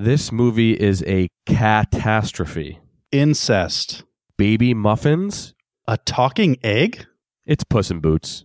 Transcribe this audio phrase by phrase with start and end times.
[0.00, 2.78] This movie is a catastrophe.
[3.10, 4.04] Incest.
[4.36, 5.54] Baby muffins?
[5.88, 7.04] A talking egg?
[7.44, 8.44] It's Puss in Boots.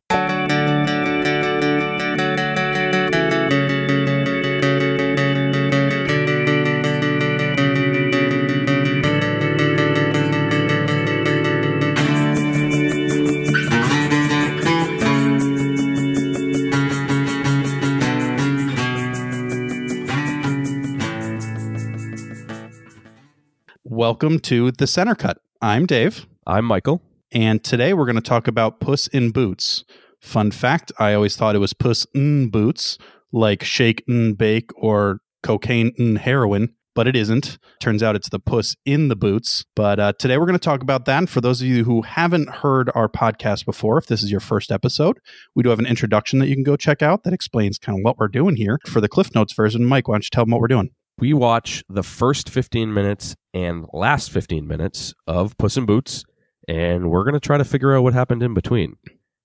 [24.13, 25.39] Welcome to the Center Cut.
[25.59, 27.01] I'm Dave, I'm Michael.
[27.31, 29.86] and today we're going to talk about Puss in Boots.
[30.21, 32.99] Fun fact I always thought it was Puss in Boots,
[33.31, 37.58] like shake and bake or cocaine and heroin, but it isn't.
[37.81, 39.66] Turns out it's the Puss in the Boots.
[39.75, 41.17] But uh, today we're going to talk about that.
[41.17, 44.39] And for those of you who haven't heard our podcast before, if this is your
[44.39, 45.17] first episode,
[45.55, 48.03] we do have an introduction that you can go check out that explains kind of
[48.05, 48.77] what we're doing here.
[48.86, 50.91] For the Cliff Notes version, Mike, why don't you tell them what we're doing?
[51.19, 56.25] We watch the first 15 minutes and last 15 minutes of Puss in Boots,
[56.67, 58.97] and we're going to try to figure out what happened in between.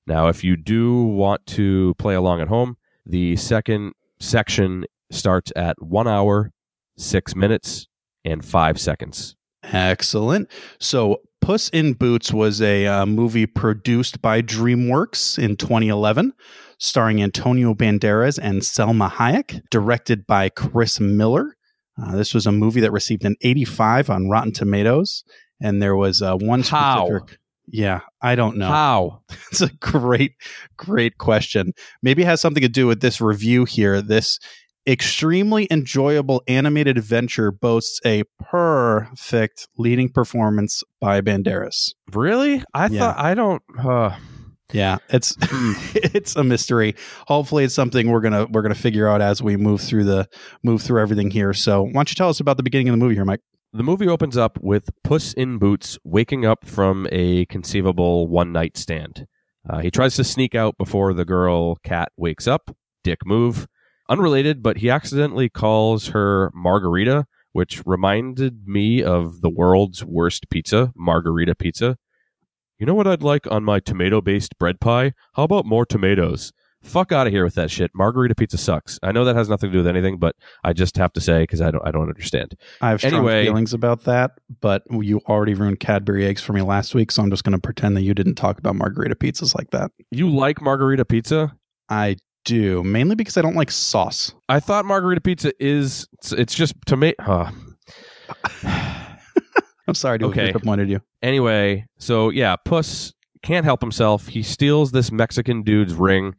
[0.07, 5.81] Now, if you do want to play along at home, the second section starts at
[5.83, 6.53] one hour,
[6.97, 7.87] six minutes,
[8.25, 9.37] and five seconds.
[9.63, 10.51] Excellent.
[10.81, 16.33] So, Puss in Boots was a uh, movie produced by DreamWorks in 2011,
[16.79, 21.57] starring Antonio Banderas and Salma Hayek, directed by Chris Miller.
[22.03, 25.25] Uh, this was a movie that received an 85 on Rotten Tomatoes,
[25.61, 27.07] and there was uh, one How?
[27.07, 27.39] specific.
[27.71, 28.69] Yeah, I don't know.
[28.69, 29.23] How?
[29.51, 30.33] It's a great,
[30.77, 31.73] great question.
[32.03, 34.01] Maybe it has something to do with this review here.
[34.03, 34.39] This
[34.87, 41.95] extremely enjoyable animated adventure boasts a perfect leading performance by Banderas.
[42.13, 42.63] Really?
[42.75, 42.99] I Yeah.
[43.01, 43.63] thought I don't.
[43.79, 44.17] Uh,
[44.73, 45.37] Yeah, it's
[45.95, 46.95] it's a mystery.
[47.27, 50.29] Hopefully, it's something we're gonna we're gonna figure out as we move through the
[50.63, 51.55] move through everything here.
[51.55, 53.41] So, why don't you tell us about the beginning of the movie here, Mike?
[53.73, 58.77] the movie opens up with Puss in Boots waking up from a conceivable one night
[58.79, 59.27] stand.
[59.69, 62.75] Uh, he tries to sneak out before the girl cat wakes up.
[63.05, 63.67] Dick move.
[64.09, 70.91] Unrelated, but he accidentally calls her Margarita, which reminded me of the world's worst pizza,
[70.97, 71.99] Margarita Pizza.
[72.79, 75.13] You know what I'd like on my tomato based bread pie?
[75.35, 76.53] How about more tomatoes?
[76.81, 77.91] Fuck out of here with that shit.
[77.93, 79.01] Margarita pizza sucks.
[79.03, 81.43] I know that has nothing to do with anything, but I just have to say
[81.43, 82.55] because I don't, I don't understand.
[82.81, 83.45] I have strong Anyway.
[83.47, 84.31] feelings about that,
[84.61, 87.97] but you already ruined Cadbury eggs for me last week, so I'm just gonna pretend
[87.97, 89.91] that you didn't talk about margarita pizzas like that.
[90.13, 91.53] You like margarita pizza?
[91.89, 94.33] I do mainly because I don't like sauce.
[94.49, 97.25] I thought margarita pizza is it's, it's just tomato.
[97.27, 97.51] Uh.
[99.89, 100.47] I'm sorry to Okay.
[100.47, 101.01] have disappointed you.
[101.23, 103.13] Anyway, so yeah, Puss
[103.43, 104.29] can't help himself.
[104.29, 106.35] He steals this Mexican dude's ring.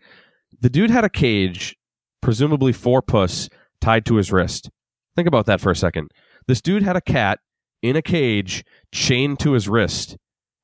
[0.61, 1.75] The dude had a cage,
[2.21, 3.49] presumably for Puss,
[3.81, 4.69] tied to his wrist.
[5.15, 6.11] Think about that for a second.
[6.47, 7.39] This dude had a cat
[7.81, 10.15] in a cage chained to his wrist.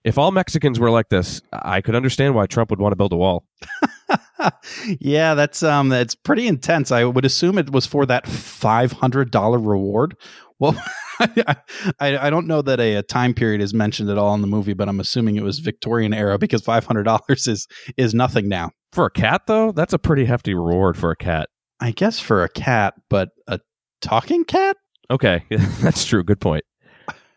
[0.03, 3.11] If all Mexicans were like this, I could understand why Trump would want to build
[3.13, 3.45] a wall.
[4.99, 6.91] yeah, that's um that's pretty intense.
[6.91, 10.15] I would assume it was for that five hundred dollar reward.
[10.59, 10.75] Well,
[11.19, 11.55] I,
[11.99, 14.73] I don't know that a, a time period is mentioned at all in the movie,
[14.73, 17.67] but I'm assuming it was Victorian era because five hundred dollars is
[17.97, 18.71] is nothing now.
[18.91, 21.49] For a cat, though, that's a pretty hefty reward for a cat.
[21.79, 23.59] I guess for a cat, but a
[24.01, 24.77] talking cat.
[25.11, 25.43] Okay,
[25.81, 26.23] that's true.
[26.23, 26.63] Good point.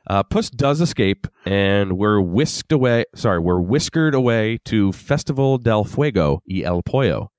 [0.08, 3.04] Uh, Puss does escape, and we're whisked away.
[3.14, 7.30] Sorry, we're whiskered away to Festival del Fuego y el Pollo,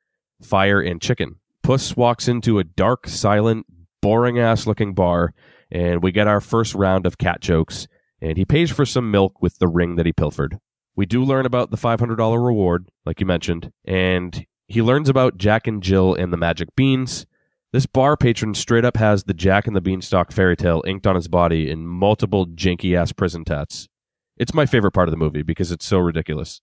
[0.44, 1.38] fire and chicken.
[1.64, 3.66] Puss walks into a dark, silent,
[4.02, 5.34] boring ass looking bar,
[5.72, 7.88] and we get our first round of cat jokes.
[8.22, 10.60] And he pays for some milk with the ring that he pilfered.
[10.96, 15.68] We do learn about the $500 reward, like you mentioned, and he learns about Jack
[15.68, 17.26] and Jill and the magic beans.
[17.72, 21.16] This bar patron straight up has the Jack and the Beanstalk fairy tale inked on
[21.16, 23.88] his body in multiple janky ass prison tats.
[24.38, 26.62] It's my favorite part of the movie because it's so ridiculous.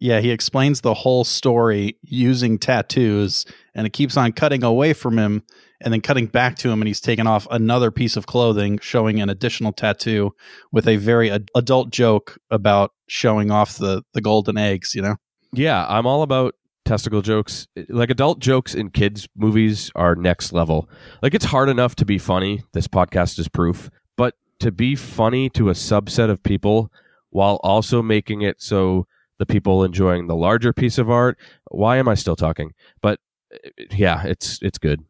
[0.00, 3.44] Yeah, he explains the whole story using tattoos,
[3.74, 5.42] and it keeps on cutting away from him
[5.80, 9.20] and then cutting back to him, and he's taken off another piece of clothing, showing
[9.20, 10.32] an additional tattoo
[10.72, 14.94] with a very ad- adult joke about showing off the the golden eggs.
[14.94, 15.16] You know,
[15.52, 16.54] Yeah, I'm all about
[16.84, 17.68] testicle jokes.
[17.88, 20.88] Like adult jokes in kids' movies are next level.
[21.22, 22.62] Like it's hard enough to be funny.
[22.72, 23.90] This podcast is proof.
[24.16, 26.90] But to be funny to a subset of people
[27.30, 29.06] while also making it so
[29.38, 31.38] the people enjoying the larger piece of art,
[31.70, 32.72] why am I still talking?
[33.02, 33.20] But
[33.54, 35.04] uh, yeah, it's it's good.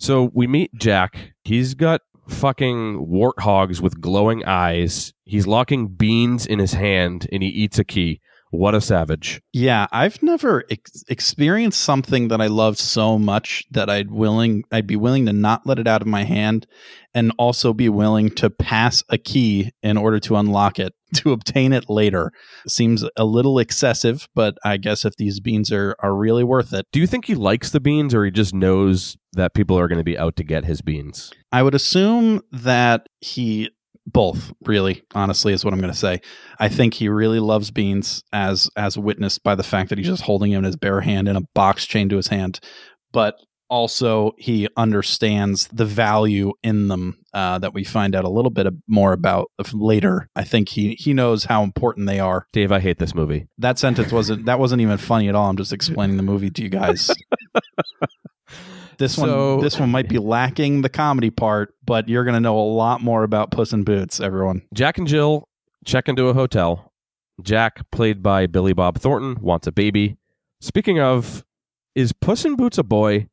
[0.00, 1.34] So we meet Jack.
[1.44, 5.12] He's got fucking warthogs with glowing eyes.
[5.24, 8.20] He's locking beans in his hand and he eats a key.
[8.50, 9.42] What a savage.
[9.52, 14.86] Yeah, I've never ex- experienced something that I loved so much that I'd willing I'd
[14.86, 16.66] be willing to not let it out of my hand
[17.14, 21.72] and also be willing to pass a key in order to unlock it to obtain
[21.72, 22.32] it later.
[22.66, 26.86] Seems a little excessive, but I guess if these beans are are really worth it.
[26.90, 29.98] Do you think he likes the beans or he just knows that people are going
[29.98, 31.32] to be out to get his beans?
[31.52, 33.70] I would assume that he
[34.12, 36.20] both really honestly is what i'm going to say.
[36.58, 40.22] I think he really loves beans as as witnessed by the fact that he's just
[40.22, 42.60] holding him in his bare hand in a box chained to his hand.
[43.12, 43.36] But
[43.70, 48.66] also he understands the value in them uh, that we find out a little bit
[48.88, 50.28] more about later.
[50.34, 52.46] I think he he knows how important they are.
[52.52, 53.46] Dave, I hate this movie.
[53.58, 55.48] that sentence wasn't that wasn't even funny at all.
[55.50, 57.10] I'm just explaining the movie to you guys
[58.98, 62.40] this So- one this one might be lacking the comedy part but you're going to
[62.40, 65.48] know a lot more about puss in boots everyone Jack and Jill
[65.84, 66.92] check into a hotel.
[67.40, 70.16] Jack, played by Billy Bob Thornton, wants a baby.
[70.60, 71.44] Speaking of,
[71.94, 73.28] is Puss in Boots a boy?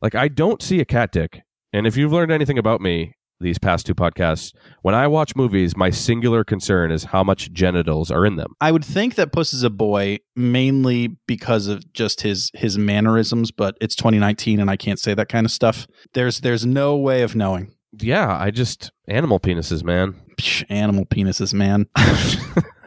[0.00, 1.42] Like, I don't see a cat dick.
[1.72, 4.52] And if you've learned anything about me these past two podcasts,
[4.82, 8.54] when I watch movies, my singular concern is how much genitals are in them.
[8.60, 13.50] I would think that Puss is a boy mainly because of just his his mannerisms,
[13.50, 15.86] but it's 2019 and I can't say that kind of stuff.
[16.14, 17.74] There's there's no way of knowing.
[17.98, 20.14] Yeah, I just animal penises, man.
[20.36, 21.86] Psh, animal penises, man.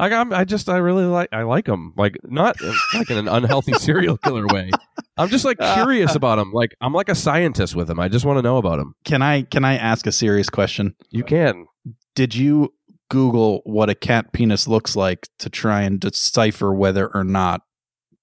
[0.00, 1.92] I got, I just, I really like, I like them.
[1.96, 2.56] Like, not
[2.94, 4.70] like in an unhealthy serial killer way.
[5.16, 6.52] I'm just like curious about them.
[6.52, 8.00] Like, I'm like a scientist with them.
[8.00, 8.94] I just want to know about them.
[9.04, 10.94] Can I can I ask a serious question?
[11.10, 11.66] You can.
[12.14, 12.72] Did you
[13.10, 17.60] Google what a cat penis looks like to try and decipher whether or not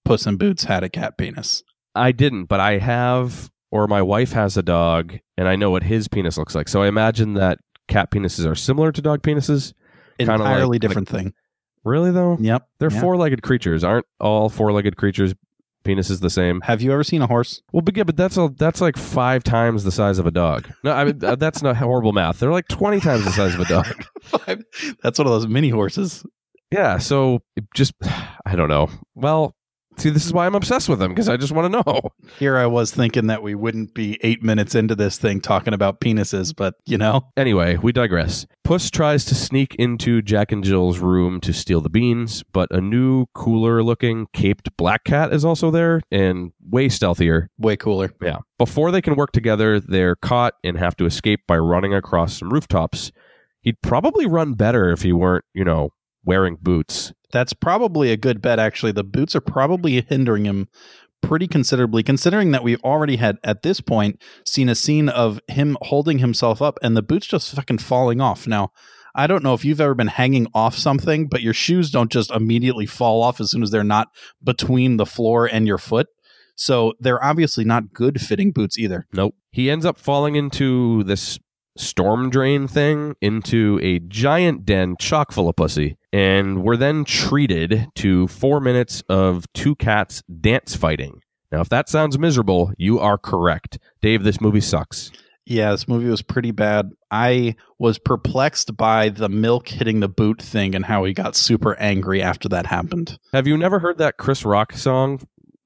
[0.03, 1.63] Puss in Boots had a cat penis?
[1.95, 5.83] I didn't, but I have, or my wife has a dog, and I know what
[5.83, 6.67] his penis looks like.
[6.69, 9.73] So I imagine that cat penises are similar to dog penises.
[10.19, 11.33] Like- Entirely like- different thing.
[11.83, 12.37] Really, though?
[12.39, 12.67] Yep.
[12.79, 13.01] They're yeah.
[13.01, 13.83] four-legged creatures.
[13.83, 15.33] Aren't all four-legged creatures
[15.83, 16.61] penises the same?
[16.61, 17.61] Have you ever seen a horse?
[17.71, 20.69] Well, but yeah, but that's a, that's like five times the size of a dog.
[20.83, 22.39] No, I mean uh, that's not horrible math.
[22.39, 24.05] They're like twenty times the size of a dog.
[25.01, 26.23] That's one of those mini horses.
[26.71, 27.41] Yeah, so
[27.73, 27.93] just
[28.45, 28.89] I don't know.
[29.15, 29.55] Well,
[30.01, 31.99] see, this is why I'm obsessed with them because I just want to know.
[32.39, 36.01] Here I was thinking that we wouldn't be eight minutes into this thing talking about
[36.01, 38.45] penises, but you know, Anyway, we digress.
[38.63, 42.81] Puss tries to sneak into Jack and Jill's room to steal the beans, but a
[42.81, 47.47] new, cooler-looking caped black cat is also there and way stealthier.
[47.57, 48.13] way cooler.
[48.21, 48.37] Yeah.
[48.57, 52.51] Before they can work together, they're caught and have to escape by running across some
[52.51, 53.11] rooftops.
[53.61, 55.91] He'd probably run better if he weren't, you know,
[56.23, 57.13] wearing boots.
[57.31, 58.91] That's probably a good bet, actually.
[58.91, 60.67] The boots are probably hindering him
[61.21, 65.77] pretty considerably, considering that we've already had, at this point, seen a scene of him
[65.83, 68.47] holding himself up and the boots just fucking falling off.
[68.47, 68.71] Now,
[69.13, 72.31] I don't know if you've ever been hanging off something, but your shoes don't just
[72.31, 74.07] immediately fall off as soon as they're not
[74.43, 76.07] between the floor and your foot.
[76.55, 79.07] So they're obviously not good fitting boots either.
[79.13, 79.35] Nope.
[79.51, 81.39] He ends up falling into this
[81.77, 85.97] storm drain thing into a giant den chock full of pussy.
[86.13, 91.21] And we're then treated to four minutes of two cats dance fighting.
[91.51, 93.77] Now, if that sounds miserable, you are correct.
[94.01, 95.11] Dave, this movie sucks.
[95.45, 96.91] Yeah, this movie was pretty bad.
[97.09, 101.75] I was perplexed by the milk hitting the boot thing and how he got super
[101.77, 103.17] angry after that happened.
[103.33, 105.19] Have you never heard that Chris Rock song,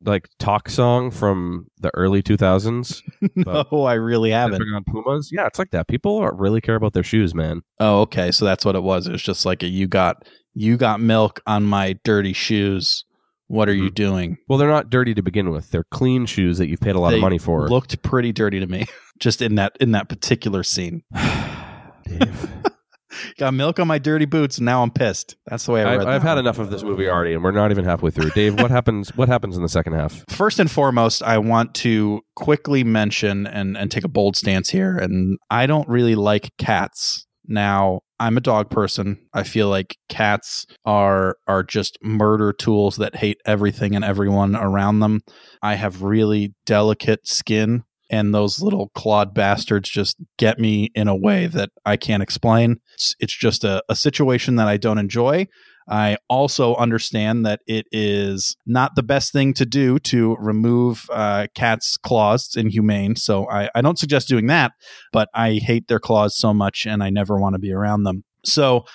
[0.05, 3.01] like talk song from the early 2000s?
[3.35, 4.61] no, I really haven't.
[4.61, 5.29] On Pumas?
[5.31, 5.87] Yeah, it's like that.
[5.87, 7.61] People are- really care about their shoes, man.
[7.79, 8.31] Oh, okay.
[8.31, 9.07] So that's what it was.
[9.07, 13.05] It was just like a you got you got milk on my dirty shoes.
[13.47, 13.93] What are you mm-hmm.
[13.93, 14.37] doing?
[14.47, 15.69] Well, they're not dirty to begin with.
[15.69, 17.67] They're clean shoes that you've paid a lot They of money for.
[17.67, 18.85] Looked pretty dirty to me.
[19.19, 21.03] just in that in that particular scene.
[22.07, 22.49] Dave.
[23.37, 25.35] Got milk on my dirty boots and now I'm pissed.
[25.47, 27.51] That's the way I I, read I've had enough of this movie already, and we're
[27.51, 28.31] not even halfway through.
[28.31, 29.15] Dave, what happens?
[29.15, 30.23] What happens in the second half?
[30.29, 34.97] First and foremost, I want to quickly mention and, and take a bold stance here.
[34.97, 37.25] And I don't really like cats.
[37.47, 39.19] Now, I'm a dog person.
[39.33, 44.99] I feel like cats are are just murder tools that hate everything and everyone around
[44.99, 45.21] them.
[45.61, 51.15] I have really delicate skin and those little clawed bastards just get me in a
[51.15, 52.79] way that I can't explain.
[52.93, 55.47] It's, it's just a, a situation that I don't enjoy.
[55.87, 61.47] I also understand that it is not the best thing to do to remove uh,
[61.53, 62.45] cats' claws.
[62.47, 63.15] It's inhumane.
[63.15, 64.71] So I, I don't suggest doing that,
[65.11, 68.23] but I hate their claws so much and I never want to be around them.
[68.43, 68.85] So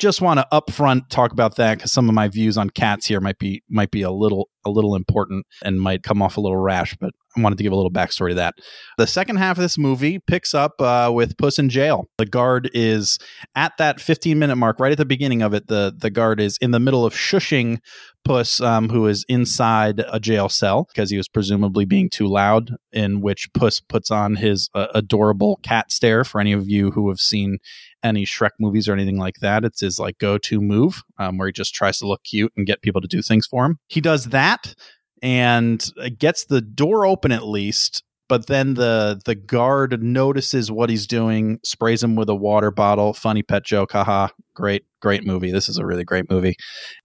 [0.00, 3.20] just want to upfront talk about that because some of my views on cats here
[3.20, 6.56] might be might be a little a little important and might come off a little
[6.56, 8.54] rash, but I wanted to give a little backstory to that.
[8.98, 12.06] The second half of this movie picks up uh, with Puss in jail.
[12.18, 13.18] The guard is
[13.54, 15.68] at that 15 minute mark, right at the beginning of it.
[15.68, 17.78] The the guard is in the middle of shushing
[18.24, 22.72] Puss, um, who is inside a jail cell because he was presumably being too loud.
[22.92, 26.24] In which Puss puts on his uh, adorable cat stare.
[26.24, 27.58] For any of you who have seen
[28.02, 31.48] any Shrek movies or anything like that, it's his like go to move um, where
[31.48, 33.78] he just tries to look cute and get people to do things for him.
[33.88, 34.74] He does that
[35.22, 35.84] and
[36.18, 41.58] gets the door open at least but then the the guard notices what he's doing
[41.64, 43.12] sprays him with a water bottle.
[43.12, 44.28] Funny pet joke haha.
[44.54, 45.50] Great great movie.
[45.50, 46.54] This is a really great movie.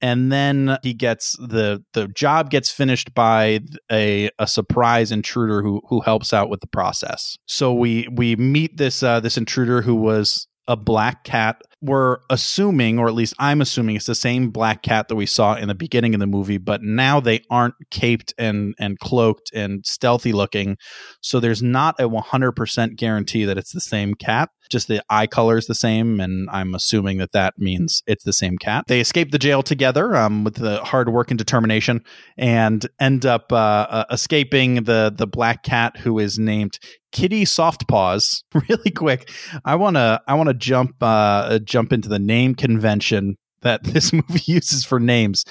[0.01, 3.61] And then he gets the the job gets finished by
[3.91, 7.39] a a surprise intruder who who helps out with the process.
[7.47, 11.61] So we we meet this uh this intruder who was a black cat.
[11.81, 15.55] We're assuming, or at least I'm assuming, it's the same black cat that we saw
[15.55, 19.85] in the beginning of the movie, but now they aren't caped and and cloaked and
[19.85, 20.77] stealthy looking.
[21.21, 24.49] So there's not a 100% guarantee that it's the same cat.
[24.71, 28.33] Just the eye color is the same, and I'm assuming that that means it's the
[28.33, 28.85] same cat.
[28.87, 32.03] They escape the jail together um, with the hard work and determination,
[32.35, 36.79] and end up uh, uh, escaping the the black cat who is named
[37.15, 38.43] Kitty Softpaws.
[38.69, 39.29] Really quick,
[39.63, 44.83] I wanna I wanna jump uh, jump into the name convention that this movie uses
[44.85, 45.45] for names.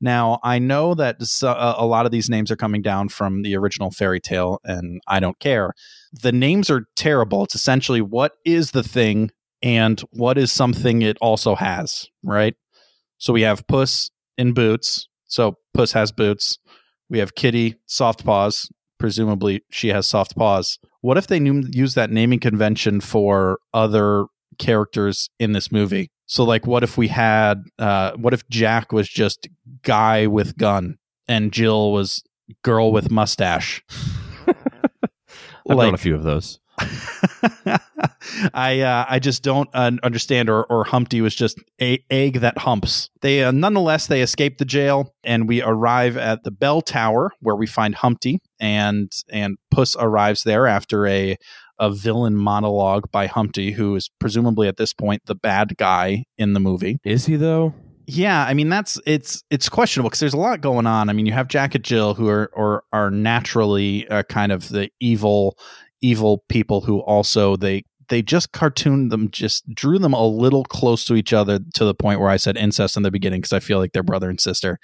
[0.00, 3.90] Now, I know that a lot of these names are coming down from the original
[3.90, 5.74] fairy tale, and I don't care.
[6.22, 7.44] The names are terrible.
[7.44, 9.30] It's essentially what is the thing
[9.62, 12.54] and what is something it also has, right?
[13.18, 15.06] So we have Puss in Boots.
[15.26, 16.58] So Puss has boots.
[17.10, 18.70] We have Kitty, soft paws.
[18.98, 20.78] Presumably, she has soft paws.
[21.02, 24.26] What if they knew, use that naming convention for other
[24.58, 26.10] characters in this movie?
[26.26, 29.48] So, like, what if we had, uh, what if Jack was just
[29.82, 32.22] guy with gun and Jill was
[32.62, 33.82] girl with mustache?
[34.46, 36.60] I've like, known a few of those.
[38.54, 40.48] I uh, I just don't uh, understand.
[40.48, 43.10] Or or Humpty was just a egg that humps.
[43.20, 47.56] They uh, nonetheless they escape the jail and we arrive at the bell tower where
[47.56, 51.36] we find Humpty and and Puss arrives there after a
[51.78, 56.52] a villain monologue by Humpty, who is presumably at this point the bad guy in
[56.52, 56.98] the movie.
[57.04, 57.74] Is he though?
[58.06, 61.08] Yeah, I mean that's it's it's questionable because there's a lot going on.
[61.08, 64.68] I mean, you have Jack and Jill who are or are naturally uh, kind of
[64.68, 65.56] the evil
[66.02, 71.04] evil people who also they they just cartooned them, just drew them a little close
[71.06, 73.60] to each other to the point where I said incest in the beginning because I
[73.60, 74.78] feel like they're brother and sister.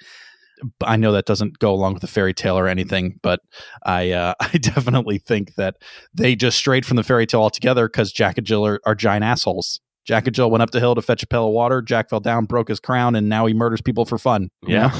[0.81, 3.41] I know that doesn't go along with the fairy tale or anything, but
[3.85, 5.75] I uh, I definitely think that
[6.13, 9.23] they just strayed from the fairy tale altogether because Jack and Jill are, are giant
[9.23, 9.79] assholes.
[10.05, 11.81] Jack and Jill went up the hill to fetch a pail of water.
[11.81, 14.49] Jack fell down, broke his crown, and now he murders people for fun.
[14.65, 14.97] Yeah.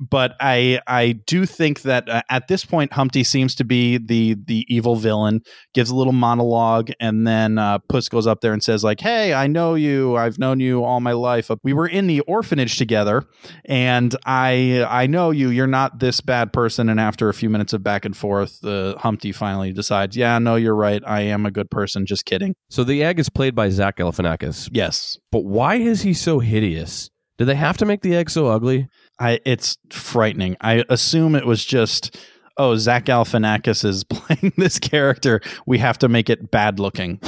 [0.00, 4.36] But I I do think that uh, at this point Humpty seems to be the
[4.46, 5.42] the evil villain.
[5.74, 9.34] Gives a little monologue, and then uh, Puss goes up there and says like, "Hey,
[9.34, 10.16] I know you.
[10.16, 11.50] I've known you all my life.
[11.62, 13.24] We were in the orphanage together,
[13.64, 15.50] and I I know you.
[15.50, 18.96] You're not this bad person." And after a few minutes of back and forth, uh,
[18.98, 21.02] Humpty finally decides, "Yeah, no, you're right.
[21.06, 22.06] I am a good person.
[22.06, 24.70] Just kidding." So the egg is played by Zach Galifianakis.
[24.72, 27.10] Yes, but why is he so hideous?
[27.38, 28.88] Did they have to make the egg so ugly?
[29.18, 30.56] I it's frightening.
[30.60, 32.18] I assume it was just
[32.56, 35.40] oh Zach Galifianakis is playing this character.
[35.66, 37.20] We have to make it bad looking.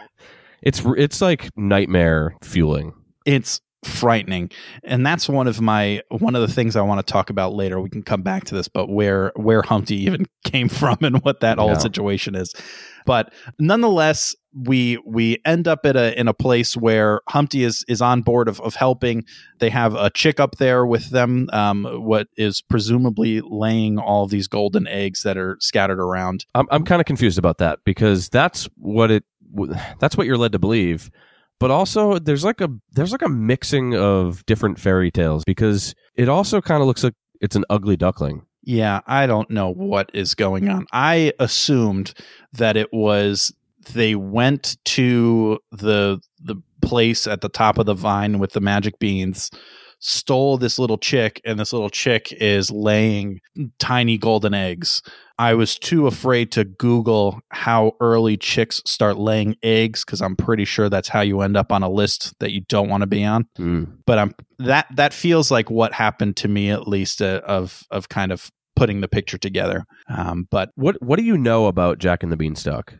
[0.62, 2.94] it's it's like nightmare fueling.
[3.24, 4.50] It's frightening
[4.82, 7.80] and that's one of my one of the things i want to talk about later
[7.80, 11.40] we can come back to this but where where humpty even came from and what
[11.40, 11.78] that whole yeah.
[11.78, 12.52] situation is
[13.06, 14.34] but nonetheless
[14.64, 18.48] we we end up at a in a place where Humpty is is on board
[18.48, 19.24] of, of helping.
[19.58, 24.48] They have a chick up there with them, um, what is presumably laying all these
[24.48, 26.46] golden eggs that are scattered around.
[26.54, 29.24] I'm I'm kind of confused about that because that's what it
[30.00, 31.10] that's what you're led to believe.
[31.58, 36.28] But also there's like a there's like a mixing of different fairy tales because it
[36.28, 38.45] also kind of looks like it's an ugly duckling.
[38.66, 40.86] Yeah, I don't know what is going on.
[40.92, 42.12] I assumed
[42.52, 43.54] that it was
[43.92, 48.98] they went to the the place at the top of the vine with the magic
[48.98, 49.50] beans
[49.98, 53.40] stole this little chick and this little chick is laying
[53.78, 55.02] tiny golden eggs
[55.38, 60.64] i was too afraid to google how early chicks start laying eggs because i'm pretty
[60.64, 63.24] sure that's how you end up on a list that you don't want to be
[63.24, 63.90] on mm.
[64.04, 68.08] but i'm that that feels like what happened to me at least uh, of of
[68.08, 72.22] kind of putting the picture together um, but what what do you know about jack
[72.22, 72.94] and the beanstalk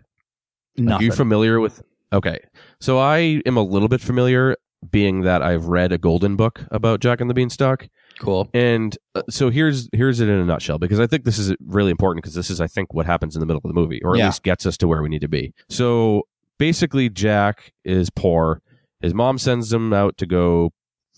[0.78, 1.00] Nothing.
[1.00, 1.82] Are you familiar with?
[2.12, 2.38] Okay,
[2.80, 4.56] so I am a little bit familiar,
[4.90, 7.88] being that I've read a golden book about Jack and the Beanstalk.
[8.18, 8.50] Cool.
[8.52, 11.90] And uh, so here's here's it in a nutshell because I think this is really
[11.90, 14.14] important because this is I think what happens in the middle of the movie or
[14.14, 14.26] at Yeah.
[14.26, 15.54] least gets us to where we need to be.
[15.70, 16.24] So
[16.58, 18.60] basically Jack is poor.
[19.00, 20.72] His mom sends him out to go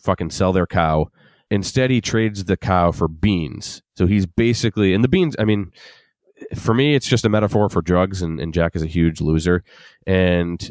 [0.04, 1.08] fucking sell their cow.
[1.50, 3.82] Instead he trades the cow for beans.
[3.96, 5.72] So he's basically and the beans I mean
[6.54, 9.64] for me it's just a metaphor for drugs and, and Jack is a huge loser
[10.06, 10.70] and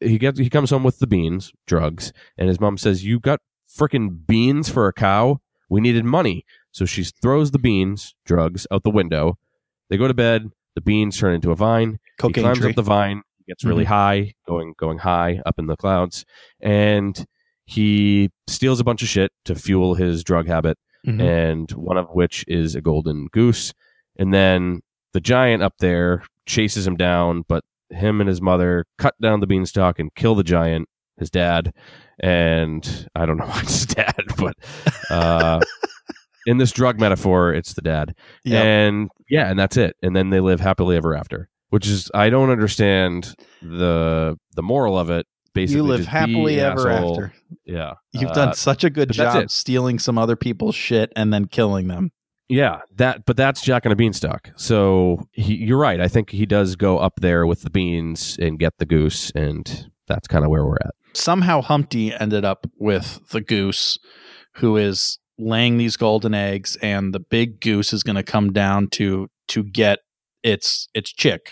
[0.00, 3.40] he gets he comes home with the beans, drugs, and his mom says, "You got
[3.68, 5.40] freaking beans for a cow?
[5.68, 9.38] We needed money." So she throws the beans, drugs, out the window.
[9.88, 10.50] They go to bed.
[10.74, 11.98] The beans turn into a vine.
[12.18, 12.70] Cocaine he climbs tree.
[12.70, 13.92] up the vine, gets really mm-hmm.
[13.92, 16.24] high, going going high up in the clouds,
[16.60, 17.26] and
[17.66, 21.20] he steals a bunch of shit to fuel his drug habit Mhm.
[21.22, 23.72] and one of which is a golden goose.
[24.18, 24.80] And then
[25.12, 29.46] the giant up there chases him down, but him and his mother cut down the
[29.46, 31.72] beanstalk and kill the giant, his dad.
[32.20, 34.54] And I don't know what's his dad, but
[35.10, 35.60] uh,
[36.46, 38.14] in this drug metaphor, it's the dad.
[38.44, 38.64] Yep.
[38.64, 39.96] And yeah, and that's it.
[40.02, 41.48] And then they live happily ever after.
[41.70, 45.26] Which is I don't understand the the moral of it.
[45.56, 47.12] Basically, you live happily ever asshole.
[47.12, 47.32] after.
[47.64, 51.46] Yeah, You've Uh, done such a good job stealing some other people's shit and then
[51.46, 52.12] killing them.
[52.48, 54.50] Yeah, that but that's Jack and a Beanstalk.
[54.56, 56.00] So he, you're right.
[56.00, 59.90] I think he does go up there with the beans and get the goose, and
[60.06, 60.94] that's kind of where we're at.
[61.12, 63.98] Somehow Humpty ended up with the goose
[64.56, 68.88] who is laying these golden eggs and the big goose is going to come down
[68.88, 69.98] to to get
[70.44, 71.50] its its chick.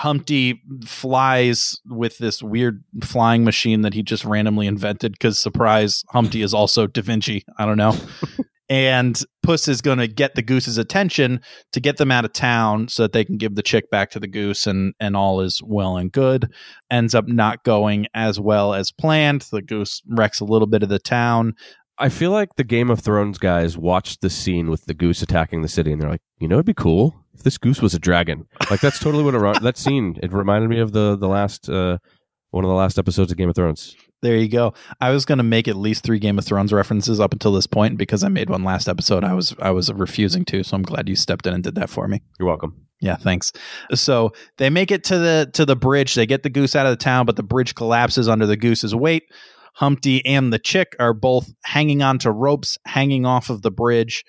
[0.00, 6.40] Humpty flies with this weird flying machine that he just randomly invented because surprise, Humpty
[6.40, 7.44] is also Da Vinci.
[7.58, 7.94] I don't know.
[8.70, 11.42] and Puss is going to get the goose's attention
[11.72, 14.18] to get them out of town so that they can give the chick back to
[14.18, 16.50] the goose and and all is well and good.
[16.90, 19.42] Ends up not going as well as planned.
[19.52, 21.52] The goose wrecks a little bit of the town.
[21.98, 25.60] I feel like the Game of Thrones guys watched the scene with the goose attacking
[25.60, 27.98] the city, and they're like, you know, it'd be cool if this goose was a
[27.98, 28.46] dragon.
[28.70, 30.18] Like that's totally what it, that scene.
[30.22, 31.98] It reminded me of the the last uh,
[32.50, 33.96] one of the last episodes of Game of Thrones.
[34.22, 34.74] There you go.
[35.00, 37.66] I was going to make at least three Game of Thrones references up until this
[37.66, 39.24] point because I made one last episode.
[39.24, 41.90] I was I was refusing to, so I'm glad you stepped in and did that
[41.90, 42.20] for me.
[42.38, 42.86] You're welcome.
[43.00, 43.52] Yeah, thanks.
[43.94, 46.14] So they make it to the to the bridge.
[46.14, 48.94] They get the goose out of the town, but the bridge collapses under the goose's
[48.94, 49.24] weight.
[49.74, 54.24] Humpty and the chick are both hanging onto ropes, hanging off of the bridge.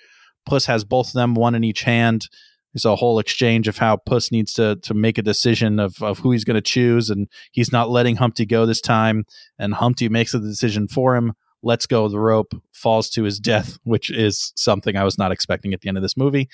[0.46, 2.28] Puss has both of them, one in each hand.
[2.72, 6.18] There's a whole exchange of how Puss needs to to make a decision of of
[6.20, 9.24] who he's going to choose, and he's not letting Humpty go this time.
[9.58, 11.32] And Humpty makes the decision for him,
[11.62, 15.32] lets go of the rope, falls to his death, which is something I was not
[15.32, 16.48] expecting at the end of this movie.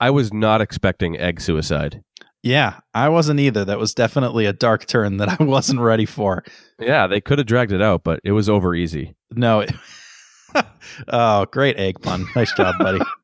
[0.00, 2.02] I was not expecting egg suicide.
[2.42, 3.64] Yeah, I wasn't either.
[3.64, 6.44] That was definitely a dark turn that I wasn't ready for.
[6.80, 9.14] Yeah, they could have dragged it out, but it was over easy.
[9.30, 9.60] No.
[9.60, 9.72] it-
[11.08, 12.26] oh, great egg pun.
[12.36, 13.00] Nice job, buddy.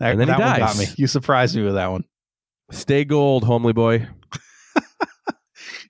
[0.00, 0.78] That, And then he that got dies.
[0.78, 0.86] me.
[0.98, 2.04] You surprised me with that one.
[2.70, 4.06] Stay gold, homely boy.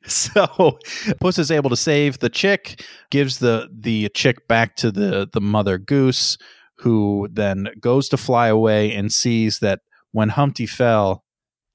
[0.07, 0.79] So
[1.21, 5.41] Puss is able to save the chick, gives the the chick back to the the
[5.41, 6.39] mother goose,
[6.79, 9.81] who then goes to fly away and sees that
[10.13, 11.25] when Humpty fell,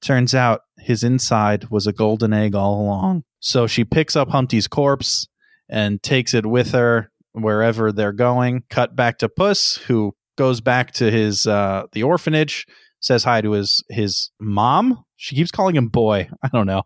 [0.00, 3.24] turns out his inside was a golden egg all along.
[3.40, 5.28] So she picks up Humpty's corpse
[5.68, 8.64] and takes it with her wherever they're going.
[8.70, 12.66] Cut back to Puss, who goes back to his uh, the orphanage,
[13.00, 15.04] says hi to his his mom.
[15.16, 16.28] She keeps calling him boy.
[16.42, 16.82] I don't know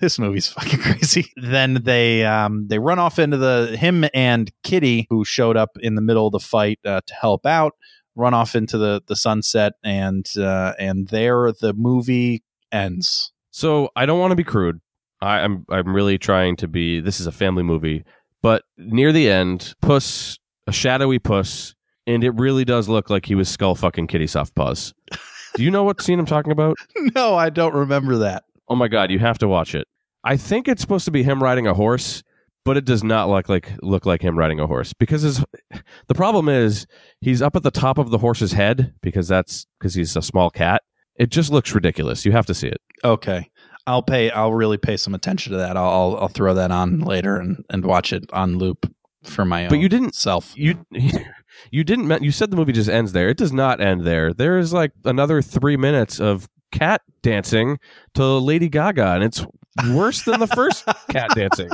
[0.00, 1.32] this movie's fucking crazy.
[1.36, 5.94] Then they um they run off into the him and Kitty, who showed up in
[5.94, 7.74] the middle of the fight uh, to help out,
[8.16, 12.42] run off into the the sunset, and uh, and there the movie
[12.72, 13.32] ends.
[13.50, 14.80] So I don't want to be crude.
[15.20, 17.00] I, I'm I'm really trying to be.
[17.00, 18.04] This is a family movie,
[18.42, 21.74] but near the end, Puss, a shadowy Puss,
[22.06, 24.92] and it really does look like he was skull fucking Kitty Softpaws.
[25.54, 26.76] Do you know what scene I'm talking about?
[27.14, 28.44] no, I don't remember that.
[28.68, 29.86] Oh my god, you have to watch it.
[30.22, 32.22] I think it's supposed to be him riding a horse,
[32.64, 35.44] but it does not look like look like him riding a horse because his
[36.08, 36.86] the problem is
[37.20, 40.50] he's up at the top of the horse's head because that's because he's a small
[40.50, 40.82] cat.
[41.16, 42.24] It just looks ridiculous.
[42.24, 42.80] You have to see it.
[43.04, 43.50] Okay.
[43.86, 44.30] I'll pay.
[44.30, 45.76] I'll really pay some attention to that.
[45.76, 48.90] I'll I'll, I'll throw that on later and, and watch it on loop
[49.24, 49.68] for my own.
[49.68, 50.56] But you didn't self.
[50.56, 50.84] you
[51.70, 53.28] you didn't men- you said the movie just ends there.
[53.28, 54.32] It does not end there.
[54.32, 57.78] There is like another 3 minutes of cat dancing
[58.14, 59.44] to Lady Gaga and it's
[59.90, 61.70] worse than the first cat dancing.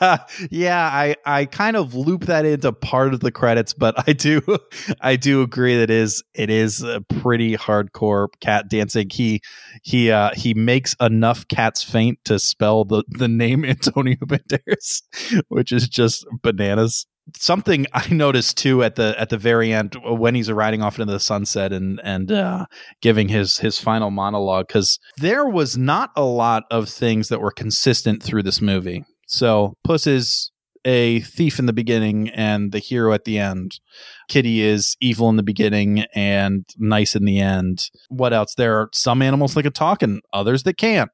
[0.50, 4.42] yeah, I I kind of loop that into part of the credits, but I do
[5.00, 9.10] I do agree that it is it is a pretty hardcore cat dancing.
[9.10, 9.40] He
[9.82, 15.02] he uh he makes enough cats faint to spell the the name Antonio Banderas,
[15.48, 17.06] which is just bananas.
[17.36, 21.12] something I noticed too at the at the very end when he's riding off into
[21.12, 22.66] the sunset and and uh,
[23.00, 27.50] giving his his final monologue because there was not a lot of things that were
[27.52, 29.04] consistent through this movie.
[29.26, 30.50] So Puss is
[30.84, 33.80] a thief in the beginning and the hero at the end.
[34.28, 37.90] Kitty is evil in the beginning and nice in the end.
[38.08, 38.54] What else?
[38.54, 41.10] There are some animals that can talk and others that can't.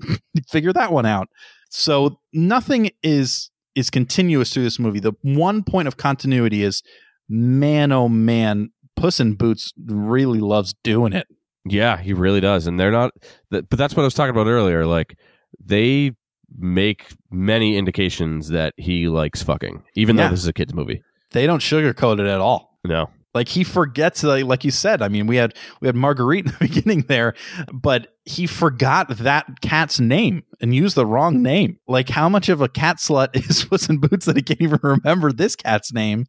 [0.48, 1.28] Figure that one out.
[1.70, 5.00] So nothing is is continuous through this movie.
[5.00, 6.82] The one point of continuity is
[7.28, 11.26] man oh man, Puss in Boots really loves doing it.
[11.66, 12.66] Yeah, he really does.
[12.66, 13.12] And they're not
[13.50, 14.84] but that's what I was talking about earlier.
[14.86, 15.18] Like
[15.64, 16.12] they
[16.58, 20.24] make many indications that he likes fucking, even Yeah.
[20.24, 21.02] though this is a kid's movie.
[21.32, 22.78] They don't sugarcoat it at all.
[22.84, 23.10] No.
[23.34, 25.02] Like he forgets, like, like you said.
[25.02, 27.34] I mean, we had we had Marguerite in the beginning there,
[27.72, 31.78] but he forgot that cat's name and used the wrong name.
[31.88, 34.78] Like, how much of a cat slut is Puss in Boots that he can't even
[34.84, 36.26] remember this cat's name?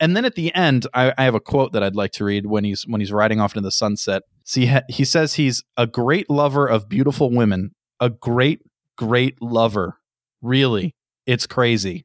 [0.00, 2.46] And then at the end, I, I have a quote that I'd like to read
[2.46, 4.22] when he's when he's riding off into the sunset.
[4.44, 8.60] See, he says he's a great lover of beautiful women, a great
[8.96, 9.98] great lover.
[10.42, 10.94] Really,
[11.26, 12.04] it's crazy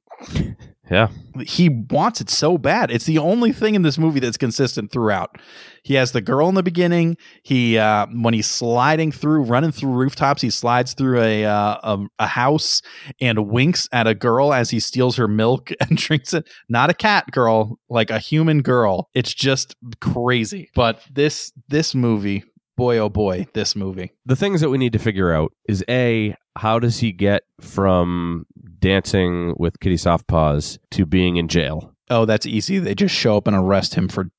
[0.89, 1.07] Yeah.
[1.45, 2.91] he wants it so bad.
[2.91, 5.37] It's the only thing in this movie that's consistent throughout.
[5.83, 7.15] He has the girl in the beginning.
[7.43, 11.97] He uh, when he's sliding through, running through rooftops, he slides through a, uh, a
[12.19, 12.81] a house
[13.21, 16.49] and winks at a girl as he steals her milk and drinks it.
[16.67, 19.07] Not a cat girl, like a human girl.
[19.13, 20.69] It's just crazy.
[20.75, 22.43] But this this movie,
[22.77, 24.11] boy oh boy, this movie.
[24.25, 28.45] The things that we need to figure out is A, how does he get from
[28.79, 31.93] dancing with Kitty Softpaws to being in jail?
[32.09, 32.79] Oh, that's easy.
[32.79, 34.29] They just show up and arrest him for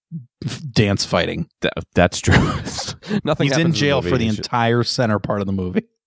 [0.72, 1.48] dance fighting.
[1.62, 2.34] That, that's true.
[3.24, 5.84] Nothing He's in jail for the It's just- entire center part of the movie.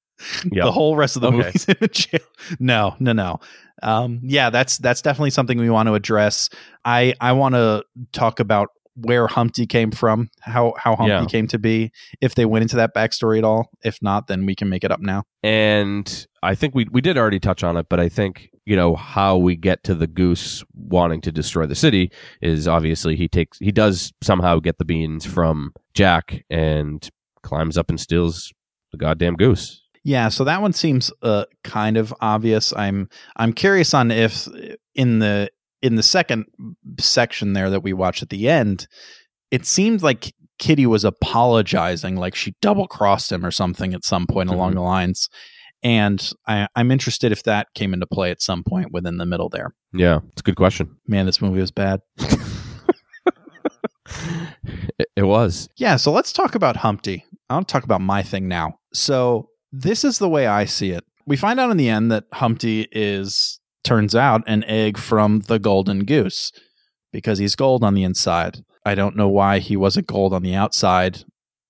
[0.50, 0.64] Yep.
[0.64, 1.38] The whole rest of the Okay.
[1.40, 2.22] movie's in jail.
[2.58, 3.42] No, no, no.
[3.84, 6.50] Um, yeah, that's that's definitely something we want to address.
[6.86, 7.84] I I want to
[8.14, 11.26] talk about where Humpty came from, how how Humpty Yeah.
[11.26, 11.92] came to be.
[12.22, 14.92] If they went into that backstory at all, if not, then we can make it
[14.92, 15.24] up now.
[15.44, 18.96] And I think we we did already touch on it, but I think you know
[18.96, 23.60] how we get to the goose wanting to destroy the city is obviously he takes
[23.60, 27.08] he does somehow get the beans from Jack and
[27.44, 28.52] climbs up and steals
[28.92, 29.82] the goddamn goose.
[30.04, 32.74] Yeah, so that one seems uh, kind of obvious.
[32.76, 34.48] I'm I'm curious on if
[34.94, 35.50] in the
[35.82, 36.46] in the second
[37.00, 38.88] section there that we watched at the end,
[39.52, 44.26] it seemed like Kitty was apologizing, like she double crossed him or something at some
[44.28, 44.76] point along Mhm.
[44.76, 45.30] the lines.
[45.84, 49.50] And I, I'm interested if that came into play at some point within the middle
[49.50, 49.76] there.
[49.94, 50.96] Yeah, it's a good question.
[51.08, 52.00] Man, this movie was bad.
[55.00, 55.68] It, it was.
[55.78, 57.26] Yeah, so let's talk about Humpty.
[57.50, 58.76] I want to talk about my thing now.
[58.94, 61.04] So this is the way I see it.
[61.26, 65.60] We find out in the end that Humpty is turns out an egg from the
[65.60, 66.52] golden goose
[67.14, 68.64] because he's gold on the inside.
[68.86, 71.24] I don't know why he wasn't gold on the outside.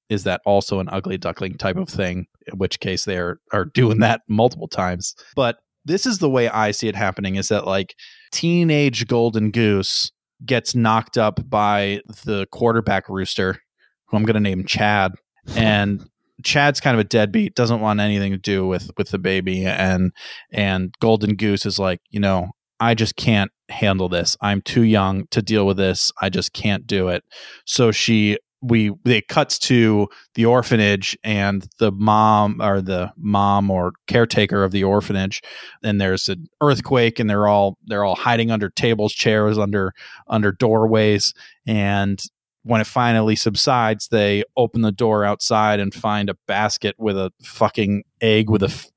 [0.10, 2.26] Is that also an ugly duckling type of thing?
[2.48, 5.16] In which case they are, are doing that multiple times.
[5.36, 7.96] But this is the way I see it happening is that like
[8.32, 10.12] teenage golden goose
[10.46, 13.62] gets knocked up by the quarterback rooster,
[14.08, 15.14] who I'm going to name Chad,
[15.56, 16.08] and
[16.44, 20.12] Chad's kind of a deadbeat, doesn't want anything to do with with the baby, and
[20.52, 24.38] and Golden Goose is like, you know, I just can't handle this.
[24.42, 26.12] I'm too young to deal with this.
[26.22, 27.24] I just can't do it.
[27.66, 33.94] So she we it cuts to the orphanage and the mom or the mom or
[34.08, 35.42] caretaker of the orphanage
[35.84, 39.94] and there's an earthquake and they're all they're all hiding under tables chairs under
[40.28, 41.34] under doorways
[41.68, 42.24] and
[42.66, 47.32] when it finally subsides they open the door outside and find a basket with a
[47.42, 48.88] fucking egg with a f-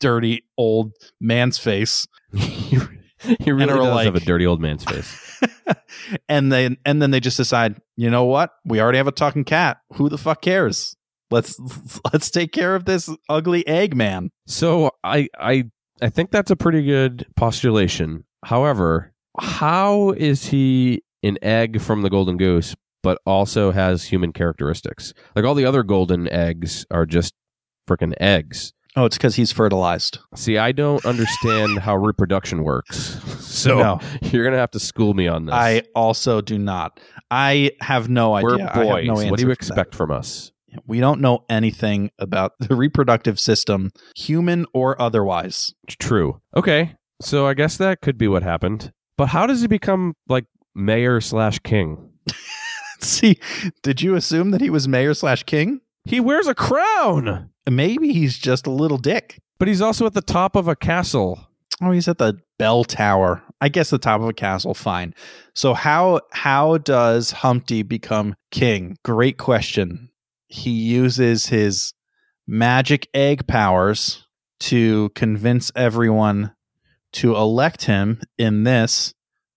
[0.00, 2.06] dirty old man's face
[3.18, 5.42] he really does like- have a dirty old man's face.
[6.28, 8.50] and then and then they just decide, you know what?
[8.64, 9.78] We already have a talking cat.
[9.94, 10.96] Who the fuck cares?
[11.30, 11.58] Let's
[12.12, 14.30] let's take care of this ugly egg man.
[14.46, 15.64] So I I
[16.02, 18.24] I think that's a pretty good postulation.
[18.44, 25.14] However, how is he an egg from the golden goose, but also has human characteristics?
[25.36, 27.34] Like all the other golden eggs are just
[27.88, 28.72] freaking eggs.
[28.96, 30.18] Oh, it's because he's fertilized.
[30.34, 33.20] See, I don't understand how reproduction works.
[33.44, 34.00] So No.
[34.22, 35.54] you're gonna have to school me on this.
[35.54, 36.98] I also do not.
[37.30, 38.72] I have no idea.
[38.74, 39.06] We're boys.
[39.06, 40.50] no what do you expect from us?
[40.84, 45.72] We don't know anything about the reproductive system, human or otherwise.
[45.88, 46.40] True.
[46.56, 46.96] Okay.
[47.22, 48.90] So I guess that could be what happened.
[49.16, 52.10] But how does he become like mayor slash king?
[53.10, 53.38] See,
[53.82, 55.80] did you assume that he was mayor slash king?
[56.04, 59.40] He wears a crown, Maybe he's just a little dick.
[59.58, 61.48] but he's also at the top of a castle.
[61.82, 65.14] Oh, he's at the bell tower I guess the top of a castle, fine.
[65.54, 68.96] So how how does Humpty become king?
[69.04, 70.10] Great question.
[70.48, 71.94] He uses his
[72.46, 74.26] magic egg powers
[74.60, 76.52] to convince everyone
[77.12, 79.14] to elect him in this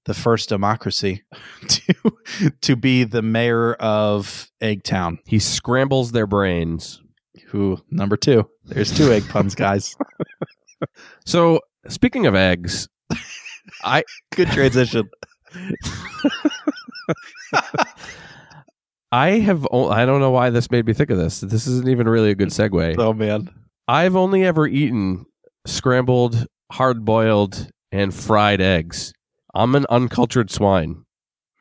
[0.10, 1.22] the first democracy
[1.70, 1.94] to
[2.62, 5.20] to be the mayor of Eggtown.
[5.28, 7.00] He scrambles their brains.
[7.50, 8.48] Who number 2.
[8.66, 9.96] There's two egg puns, guys.
[11.26, 12.88] So, speaking of eggs,
[13.84, 14.04] I
[14.36, 15.10] Good transition.
[19.12, 21.42] I have o- I don't know why this made me think of this.
[21.42, 22.96] This isn't even really a good segue.
[22.98, 23.50] Oh man.
[23.88, 25.26] I've only ever eaten
[25.66, 29.12] scrambled, hard boiled, and fried eggs.
[29.54, 31.06] I'm an uncultured swine.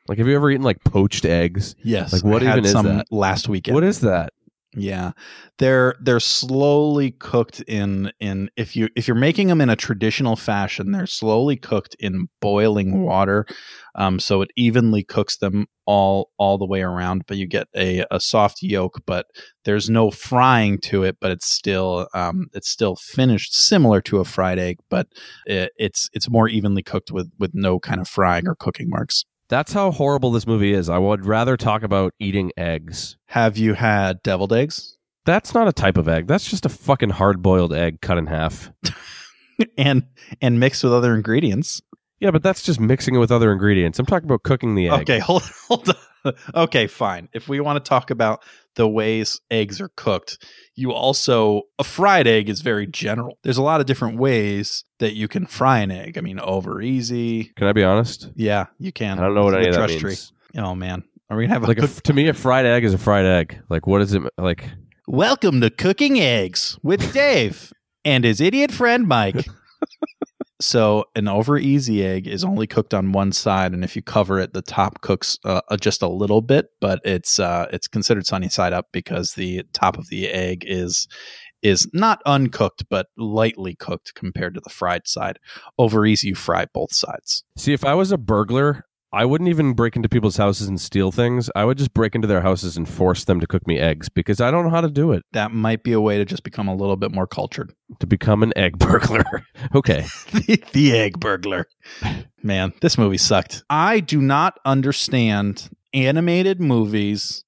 [0.07, 1.75] Like, have you ever eaten like poached eggs?
[1.83, 2.13] Yes.
[2.13, 3.05] Like, what I had even is some that?
[3.11, 3.75] last weekend.
[3.75, 4.33] What is that?
[4.75, 5.13] Yeah.
[5.57, 10.35] They're they're slowly cooked in in if you if you're making them in a traditional
[10.35, 13.47] fashion, they're slowly cooked in boiling water.
[13.95, 18.05] Um so it evenly cooks them all all the way around, but you get a
[18.11, 19.25] a soft yolk, but
[19.65, 24.25] there's no frying to it, but it's still um it's still finished similar to a
[24.25, 25.07] fried egg, but
[25.47, 29.25] it, it's it's more evenly cooked with with no kind of frying or cooking marks.
[29.49, 30.89] That's how horrible this movie is.
[30.89, 33.17] I would rather talk about eating eggs.
[33.25, 34.95] Have you had deviled eggs?
[35.25, 36.27] That's not a type of egg.
[36.27, 38.71] That's just a fucking hard boiled egg cut in half.
[39.77, 40.03] and
[40.39, 41.81] and mixed with other ingredients.
[42.19, 43.97] Yeah, but that's just mixing it with other ingredients.
[43.99, 45.01] I'm talking about cooking the egg.
[45.01, 46.33] Okay, hold hold on.
[46.53, 47.29] Okay, fine.
[47.33, 48.43] If we want to talk about
[48.75, 50.37] the ways eggs are cooked,
[50.75, 53.37] you also a fried egg is very general.
[53.43, 56.17] There's a lot of different ways that you can fry an egg.
[56.17, 57.53] I mean, over easy.
[57.55, 58.29] Can I be honest?
[58.35, 59.17] Yeah, you can.
[59.17, 60.31] I don't know what The any of that trust means.
[60.53, 60.61] tree.
[60.61, 62.83] Oh man, are we gonna have a Like a, cook- to me, a fried egg
[62.83, 63.61] is a fried egg.
[63.69, 64.69] Like, what is it like?
[65.07, 67.71] Welcome to Cooking Eggs with Dave
[68.03, 69.47] and his idiot friend Mike.
[70.61, 74.39] so, an over easy egg is only cooked on one side, and if you cover
[74.39, 78.25] it, the top cooks uh, uh, just a little bit, but it's uh, it's considered
[78.25, 81.07] sunny side up because the top of the egg is
[81.61, 85.39] is not uncooked but lightly cooked compared to the fried side.
[85.77, 87.43] Over easy, you fry both sides.
[87.57, 91.11] See, if I was a burglar, I wouldn't even break into people's houses and steal
[91.11, 91.49] things.
[91.55, 94.39] I would just break into their houses and force them to cook me eggs because
[94.39, 96.67] I don't know how to do it That might be a way to just become
[96.67, 97.73] a little bit more cultured.
[97.99, 99.23] to become an egg burglar.
[99.73, 100.05] okay.
[100.31, 101.67] the, the egg burglar.
[102.43, 103.63] Man, this movie sucked.
[103.69, 107.43] I do not understand animated movies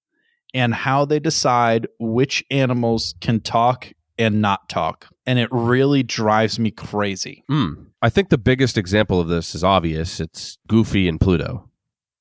[0.54, 5.08] and how they decide which animals can talk and not talk.
[5.26, 7.43] And it really drives me crazy.
[7.47, 7.74] Hmm.
[8.02, 10.19] I think the biggest example of this is obvious.
[10.19, 11.69] It's Goofy and Pluto.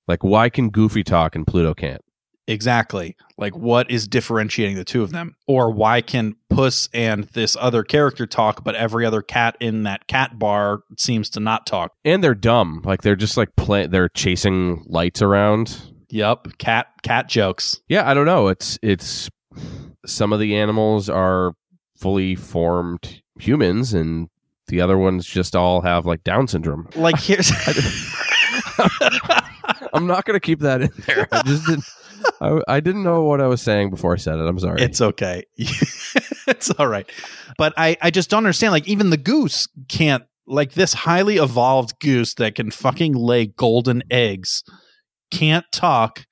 [0.07, 2.03] Like, why can Goofy talk and Pluto can't?
[2.47, 3.17] Exactly.
[3.39, 5.37] Like, what is differentiating the two of them?
[5.47, 10.09] Or why can Puss and this other character talk, but every other cat in that
[10.09, 11.93] cat bar seems to not talk?
[12.05, 12.83] And they're dumb.
[12.85, 15.81] Like, they're just like play- they're chasing lights around.
[16.13, 17.81] Yep, Cat cat jokes.
[17.89, 18.49] Yeah, I don't know.
[18.49, 19.31] It's it's
[20.05, 21.53] some of the animals are
[22.01, 24.29] fully formed humans, and
[24.69, 26.89] the other ones just all have like Down syndrome.
[26.97, 27.51] Like here's
[29.93, 31.29] I'm not going to keep that in there.
[31.33, 31.85] I just didn't.
[32.41, 34.43] I, I didn't know what I was saying before I said it.
[34.47, 34.83] I'm sorry.
[34.83, 35.45] It's okay.
[35.57, 37.11] it's all right.
[37.57, 38.73] But I, I just don't understand.
[38.73, 44.03] Like, even the goose can't, like, this highly evolved goose that can fucking lay golden
[44.11, 44.63] eggs
[45.31, 46.27] can't talk,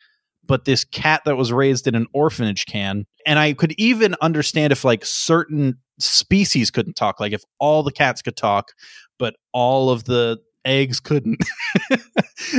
[0.49, 3.07] but this cat that was raised in an orphanage can.
[3.27, 7.21] And I could even understand if, like, certain species couldn't talk.
[7.21, 8.73] Like, if all the cats could talk,
[9.19, 11.39] but all of the eggs couldn't.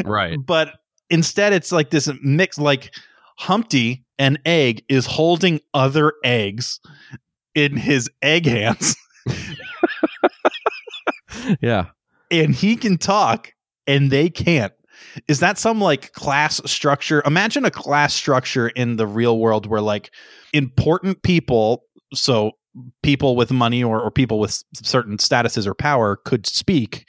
[0.06, 0.38] right.
[0.46, 0.76] But
[1.10, 2.94] instead, it's like this mix, like
[3.38, 6.80] Humpty, an egg, is holding other eggs
[7.56, 8.96] in his egg hands,
[11.62, 11.88] Yeah.
[12.30, 13.54] and he can talk,
[13.88, 14.74] and they can't.
[15.28, 17.22] Is that some like class structure?
[17.26, 20.12] Imagine a class structure in the real world where like
[20.54, 21.84] important people,
[22.14, 22.52] so
[23.04, 27.06] people with money or, or people with certain statuses or power could speak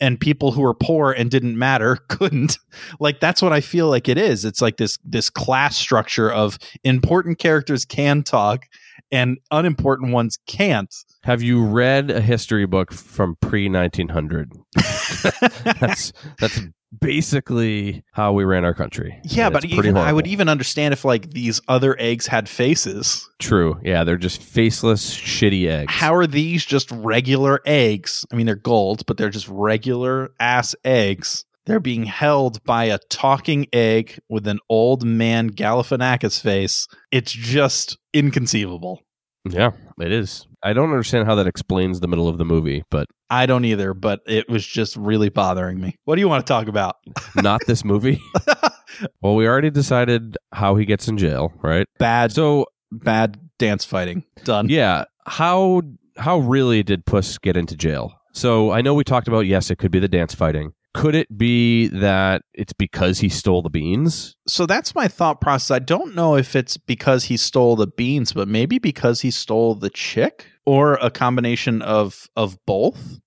[0.00, 2.58] and people who were poor and didn't matter couldn't
[2.98, 6.58] like that's what i feel like it is it's like this this class structure of
[6.82, 8.66] important characters can talk
[9.12, 14.52] and unimportant ones can't Have you read a history book from pre 1900?
[15.80, 16.60] that's that's
[17.00, 19.18] basically how we ran our country.
[19.24, 23.28] yeah And but even i would even understand if like these other eggs had faces
[23.38, 23.78] True.
[23.82, 25.92] Yeah, they're just faceless, shitty eggs.
[25.92, 30.74] how are these just regular eggs i mean they're gold but they're just regular ass
[30.84, 36.86] eggs they're being held by a talking egg with an old man Galifianakis face.
[37.10, 39.00] It's just inconceivable.
[39.48, 40.46] Yeah, it is.
[40.64, 43.92] I don't understand how that explains the middle of the movie, but I don't either,
[43.94, 45.94] but it was just really bothering me.
[46.04, 46.96] What do you want to talk about?
[47.36, 48.20] not this movie.
[49.22, 51.86] well, we already decided how he gets in jail, right?
[51.98, 54.24] bad, So, bad dance fighting.
[54.44, 54.68] Done.
[54.68, 55.82] yeah, how
[56.16, 58.12] how really did Puss get into jail?
[58.32, 60.72] So, I know we talked about yes, it could be the dance fighting.
[60.94, 64.36] Could it be that it's because he stole the beans?
[64.46, 65.74] So that's my thought process.
[65.74, 69.74] I don't know if it's because he stole the beans, but maybe because he stole
[69.74, 73.20] the chick or a combination of of both.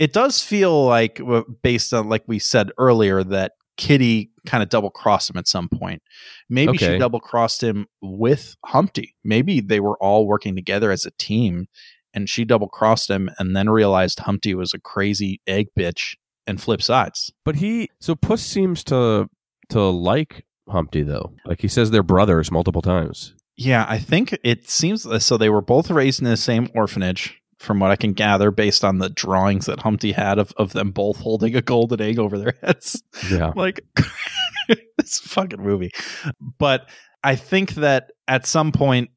[0.00, 1.20] It does feel like
[1.62, 5.68] based on like we said earlier that Kitty kind of double crossed him at some
[5.68, 6.02] point.
[6.48, 9.14] Maybe she double crossed him with Humpty.
[9.22, 11.68] Maybe they were all working together as a team
[12.12, 16.14] and she double crossed him and then realized Humpty was a crazy egg bitch
[16.46, 17.32] and flip sides.
[17.44, 19.28] But he so Puss seems to
[19.70, 21.32] to like Humpty though.
[21.44, 23.34] Like he says they're brothers multiple times.
[23.56, 25.36] Yeah, I think it seems uh, so.
[25.36, 28.98] They were both raised in the same orphanage, from what I can gather, based on
[28.98, 32.54] the drawings that Humpty had of, of them both holding a golden egg over their
[32.62, 33.02] heads.
[33.30, 33.52] Yeah.
[33.56, 33.80] like,
[34.98, 35.90] this fucking movie.
[36.58, 36.90] But
[37.24, 39.10] I think that at some point,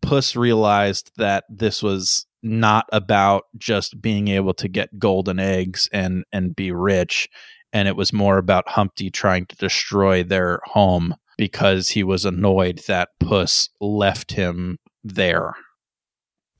[0.00, 6.24] Puss realized that this was not about just being able to get golden eggs and
[6.32, 7.28] and be rich,
[7.72, 12.82] and it was more about Humpty trying to destroy their home because he was annoyed
[12.86, 15.54] that Puss left him there.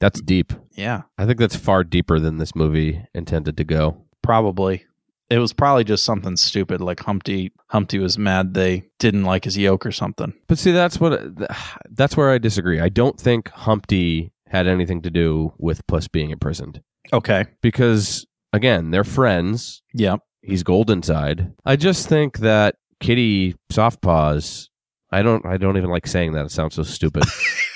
[0.01, 0.53] That's deep.
[0.73, 4.05] Yeah, I think that's far deeper than this movie intended to go.
[4.23, 4.85] probably.
[5.31, 9.57] It was probably just something stupid like Humpty Humpty was mad they didn't like his
[9.57, 10.35] yolk or something.
[10.47, 11.23] But see, that's what
[11.91, 12.81] that's where I disagree.
[12.81, 16.81] I don't think Humpty had anything to do with Puss being imprisoned
[17.13, 17.47] Okay.
[17.63, 19.83] because again, they're friends.
[19.95, 20.17] Yeah.
[20.43, 21.53] He's golden side.
[21.65, 24.69] I just think that Kitty Softpaws.
[25.11, 25.45] I don't.
[25.47, 26.47] I don't even like saying that.
[26.47, 27.25] It sounds so stupid.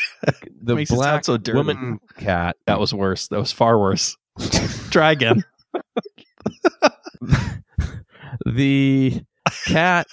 [0.63, 1.57] the Makes black so dirty.
[1.57, 2.57] woman cat.
[2.67, 3.29] That was worse.
[3.29, 4.17] That was far worse.
[4.91, 5.45] Try again.
[8.47, 9.21] the
[9.67, 10.07] cat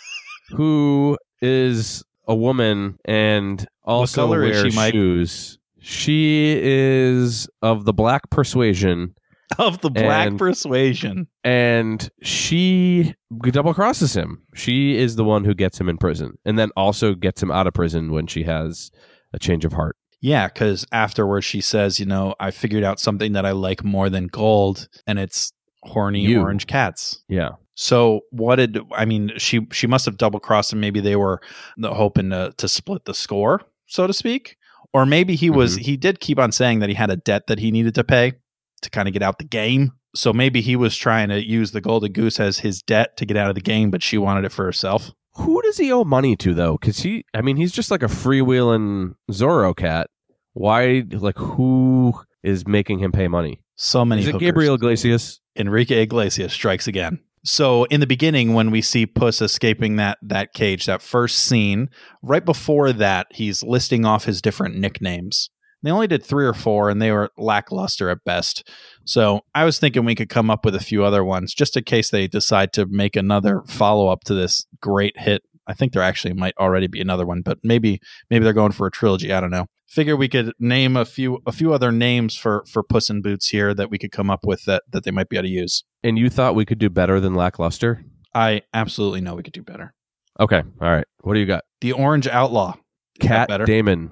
[0.49, 5.57] who is a woman and also wears shoes.
[5.85, 9.13] She is of the black persuasion,
[9.59, 11.27] of the black And- persuasion.
[11.43, 13.13] and she
[13.51, 14.41] double crosses him.
[14.55, 17.67] She is the one who gets him in prison, and then also gets him out
[17.67, 18.91] of prison when she has
[19.33, 19.97] a change of heart.
[20.21, 24.09] Yeah, because afterwards she says, you know, I figured out something that I like more
[24.09, 25.51] than gold, and it's
[25.83, 26.39] horny You.
[26.39, 27.21] orange cats.
[27.27, 29.33] Yeah, So what did I mean?
[29.37, 30.79] She she must have double crossed him.
[30.79, 31.41] Maybe they were
[31.83, 34.55] hoping to to split the score, so to speak,
[34.93, 35.83] or maybe he was mm-hmm.
[35.83, 38.33] he did keep on saying that he had a debt that he needed to pay
[38.81, 39.91] to kind of get out the game.
[40.15, 43.35] So maybe he was trying to use the golden goose as his debt to get
[43.35, 45.11] out of the game, but she wanted it for herself.
[45.35, 46.77] who does he owe money to though?
[46.77, 50.09] Because he, I mean, he's just like a freewheeling Zorro cat.
[50.53, 53.61] Why, like, who is making him pay money?
[53.75, 54.21] So many.
[54.21, 54.47] Is it hookers.
[54.47, 55.39] Gabriel Iglesias?
[55.55, 57.19] Enrique Iglesias strikes again.
[57.45, 61.89] So in the beginning, when we see Puss escaping that that cage, that first scene,
[62.21, 65.49] right before that, he's listing off his different nicknames.
[65.83, 68.69] They only did three or four, and they were lackluster at best.
[69.03, 71.83] So I was thinking we could come up with a few other ones, just in
[71.83, 75.43] case they decide to make another follow up to this great hit.
[75.67, 78.87] I think there actually might already be another one, but maybe maybe they're going for
[78.87, 79.33] a trilogy.
[79.33, 79.65] I don't know.
[79.93, 83.49] Figure we could name a few a few other names for for Puss in Boots
[83.49, 85.83] here that we could come up with that that they might be able to use.
[86.03, 88.03] And you thought we could do better than lackluster?
[88.33, 89.93] I absolutely know we could do better.
[90.39, 91.05] Okay, all right.
[91.21, 91.65] What do you got?
[91.81, 92.73] The Orange Outlaw.
[93.19, 93.65] Cat better?
[93.65, 94.09] Damon,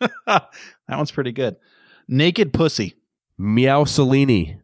[0.26, 0.46] that
[0.88, 1.56] one's pretty good.
[2.06, 2.94] Naked Pussy.
[3.36, 4.60] Meow Cellini,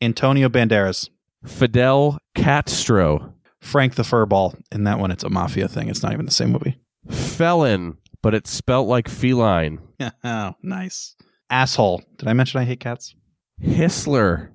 [0.00, 1.08] Antonio Banderas.
[1.44, 4.54] Fidel Castro, Frank the Furball.
[4.70, 5.88] In that one, it's a mafia thing.
[5.88, 6.78] It's not even the same movie.
[7.10, 9.80] Felon, but it's spelt like feline.
[10.24, 11.16] oh, nice.
[11.50, 12.02] Asshole.
[12.16, 13.14] Did I mention I hate cats?
[13.62, 14.48] Hissler,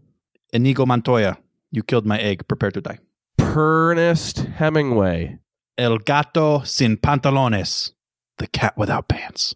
[0.53, 1.38] Inigo Montoya.
[1.71, 2.47] You killed my egg.
[2.47, 2.99] Prepare to die.
[3.39, 5.39] Ernest Hemingway,
[5.77, 7.91] El gato sin pantalones.
[8.38, 9.55] The cat without pants.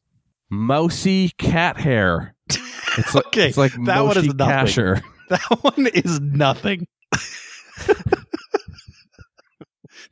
[0.50, 2.36] Mousy Cat Hair.
[2.98, 4.66] It's like, Okay, it's like that one is Moshe nothing.
[4.66, 5.02] Kasher.
[5.30, 6.88] That one is nothing.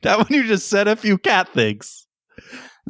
[0.00, 1.99] that one you just said a few cat things.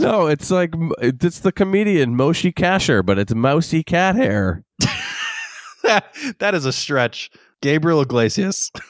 [0.00, 4.64] No, it's like it's the comedian Moshe Kasher, but it's Mousy Cat Hair.
[5.82, 7.30] that is a stretch.
[7.60, 8.72] Gabriel Iglesias.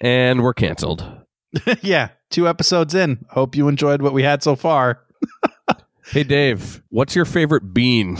[0.00, 1.04] And we're canceled.
[1.82, 3.24] yeah, two episodes in.
[3.30, 5.00] Hope you enjoyed what we had so far.
[6.06, 8.16] Hey Dave, what's your favorite bean?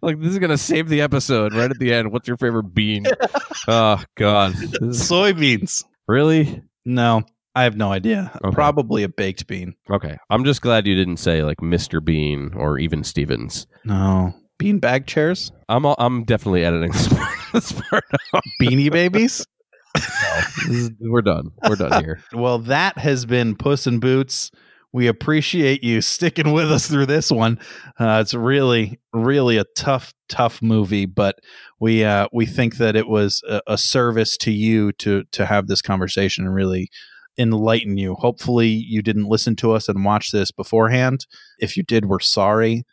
[0.00, 2.12] like this is gonna save the episode right at the end.
[2.12, 3.04] What's your favorite bean?
[3.68, 5.84] oh God, Soybeans.
[6.06, 6.62] really?
[6.84, 7.22] No,
[7.54, 8.30] I have no idea.
[8.44, 8.54] Okay.
[8.54, 9.74] Probably a baked bean.
[9.90, 10.16] Okay.
[10.30, 12.02] I'm just glad you didn't say like Mr.
[12.04, 13.66] Bean or even Stevens.
[13.84, 14.34] No.
[14.58, 15.52] Bean bag chairs?
[15.68, 18.42] I'm all, I'm definitely editing this part, this part out.
[18.60, 19.44] Beanie babies?
[20.68, 21.50] Is- We're done.
[21.68, 22.20] We're done here.
[22.32, 24.50] Well, that has been Puss in Boots.
[24.94, 27.58] We appreciate you sticking with us through this one.
[27.98, 31.36] Uh, it's really, really a tough, tough movie, but
[31.80, 35.66] we uh, we think that it was a, a service to you to to have
[35.66, 36.90] this conversation and really
[37.38, 38.14] enlighten you.
[38.14, 41.26] Hopefully, you didn't listen to us and watch this beforehand.
[41.58, 42.84] If you did, we're sorry,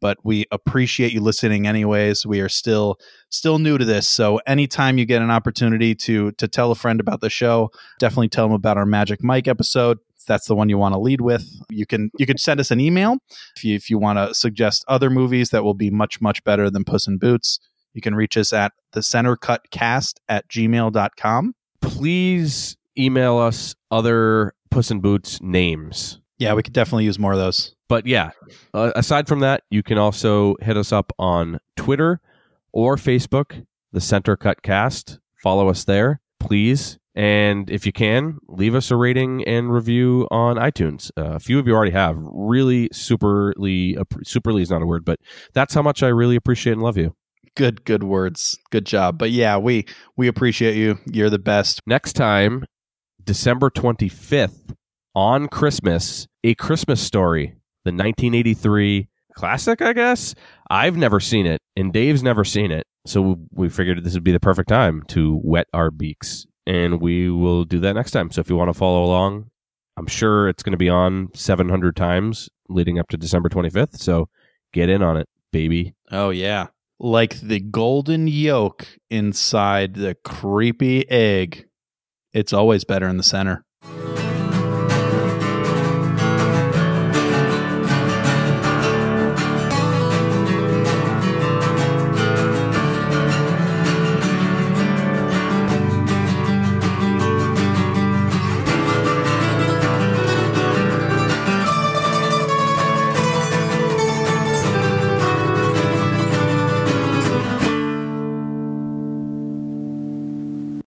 [0.00, 2.24] but we appreciate you listening anyways.
[2.26, 2.98] We are still
[3.30, 7.00] still new to this, so anytime you get an opportunity to to tell a friend
[7.00, 9.98] about the show, definitely tell them about our Magic Mike episode.
[10.26, 11.48] That's the one you want to lead with.
[11.70, 13.16] You can you can send us an email
[13.56, 16.70] if you if you want to suggest other movies that will be much much better
[16.70, 17.58] than Puss in Boots.
[17.94, 21.54] You can reach us at the centercutcast at gmail.com.
[21.80, 26.20] Please email us other Puss in Boots names.
[26.38, 27.74] Yeah, we could definitely use more of those.
[27.88, 28.30] But yeah,
[28.74, 32.20] uh, aside from that, you can also hit us up on Twitter
[32.72, 35.18] or Facebook, the Center Cut Cast.
[35.42, 36.98] Follow us there, please.
[37.14, 41.10] And if you can, leave us a rating and review on iTunes.
[41.16, 42.16] Uh, a few of you already have.
[42.16, 45.18] Really superly, superly is not a word, but
[45.52, 47.16] that's how much I really appreciate and love you.
[47.56, 48.56] Good good words.
[48.70, 49.18] Good job.
[49.18, 49.84] But yeah, we
[50.16, 51.00] we appreciate you.
[51.06, 51.80] You're the best.
[51.86, 52.64] Next time,
[53.28, 54.74] December 25th,
[55.14, 57.48] on Christmas, A Christmas Story,
[57.84, 60.34] the 1983 classic, I guess.
[60.70, 62.86] I've never seen it, and Dave's never seen it.
[63.04, 66.46] So we figured this would be the perfect time to wet our beaks.
[66.66, 68.30] And we will do that next time.
[68.30, 69.50] So if you want to follow along,
[69.98, 73.98] I'm sure it's going to be on 700 times leading up to December 25th.
[73.98, 74.30] So
[74.72, 75.92] get in on it, baby.
[76.10, 76.68] Oh yeah.
[76.98, 81.67] Like the golden yolk inside the creepy egg.
[82.38, 83.64] It's always better in the center.